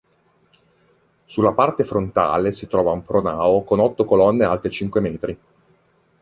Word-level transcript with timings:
Sulla 1.25 1.53
parte 1.53 1.83
frontale 1.83 2.51
si 2.51 2.65
trova 2.67 2.91
un 2.91 3.03
pronao 3.03 3.61
con 3.61 3.77
otto 3.79 4.03
colonne 4.03 4.45
alte 4.45 4.71
cinque 4.71 4.99
metri. 4.99 5.39